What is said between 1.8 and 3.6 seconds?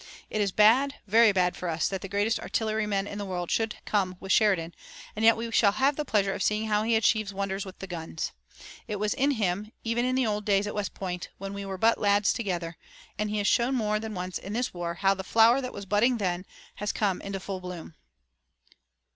that the greatest artilleryman in the world